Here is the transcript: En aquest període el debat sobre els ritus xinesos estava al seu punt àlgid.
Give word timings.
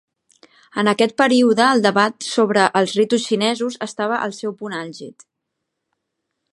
En 0.81 0.87
aquest 0.93 1.11
període 1.21 1.65
el 1.73 1.83
debat 1.87 2.27
sobre 2.29 2.65
els 2.81 2.95
ritus 3.01 3.29
xinesos 3.29 3.79
estava 3.89 4.19
al 4.25 4.35
seu 4.43 4.57
punt 4.63 4.79
àlgid. 4.83 5.31